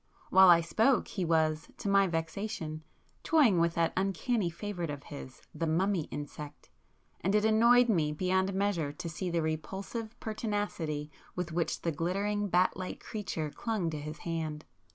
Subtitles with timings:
[0.31, 2.83] While I spoke he was, to my vexation,
[3.21, 8.91] toying with that uncanny favourite of his, the 'mummy insect,'—and it annoyed me beyond measure
[8.93, 14.17] to see the repulsive pertinacity with which the glittering bat like creature clung to his
[14.17, 14.65] hand.